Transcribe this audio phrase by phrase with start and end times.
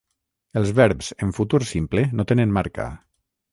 [0.61, 2.91] Els verbs en futur simple no tenen marca.